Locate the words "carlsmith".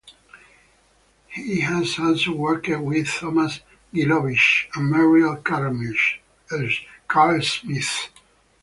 7.07-7.97